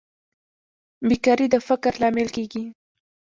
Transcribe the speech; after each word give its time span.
بیکاري 1.07 1.47
د 1.53 1.55
فقر 1.67 1.93
لامل 2.01 2.27
کیږي 2.35 2.63